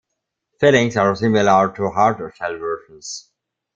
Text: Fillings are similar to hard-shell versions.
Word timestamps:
Fillings 0.59 0.97
are 0.97 1.15
similar 1.15 1.71
to 1.75 1.89
hard-shell 1.91 2.57
versions. 2.57 3.29